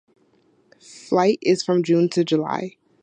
Flight 0.79 1.37
is 1.43 1.61
from 1.61 1.83
June 1.83 2.09
to 2.09 2.23
July. 2.23 2.77